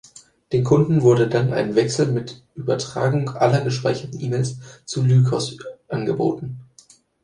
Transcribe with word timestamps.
Den 0.51 0.63
Kunden 0.63 1.03
wurde 1.03 1.29
dann 1.29 1.53
ein 1.53 1.75
Wechsel 1.75 2.07
mit 2.07 2.43
Übertragung 2.55 3.29
aller 3.29 3.61
gespeicherten 3.63 4.19
E-Mails 4.19 4.57
zu 4.83 5.03
Lycos 5.03 5.59
angeboten. 5.89 6.59